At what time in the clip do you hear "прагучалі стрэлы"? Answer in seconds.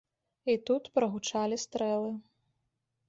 0.95-2.11